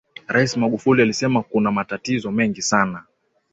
[0.27, 3.03] raisi magufuli alisema kuna matatizo mengi sana